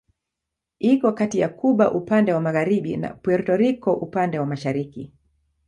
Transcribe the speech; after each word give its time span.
Iko 0.79 1.11
kati 1.13 1.39
ya 1.39 1.49
Kuba 1.49 1.91
upande 1.91 2.33
wa 2.33 2.41
magharibi 2.41 2.97
na 2.97 3.13
Puerto 3.13 3.57
Rico 3.57 3.93
upande 3.93 4.39
wa 4.39 4.45
mashariki. 4.45 5.13